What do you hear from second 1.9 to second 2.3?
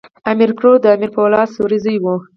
وو.